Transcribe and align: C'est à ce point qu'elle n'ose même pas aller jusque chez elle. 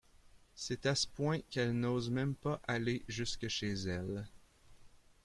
C'est 0.55 0.87
à 0.87 0.95
ce 0.95 1.05
point 1.05 1.41
qu'elle 1.51 1.79
n'ose 1.79 2.09
même 2.09 2.33
pas 2.33 2.59
aller 2.67 3.03
jusque 3.07 3.47
chez 3.49 3.73
elle. 3.85 4.27